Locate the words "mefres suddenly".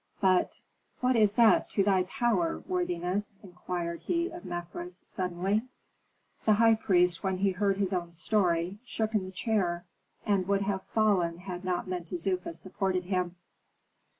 4.45-5.61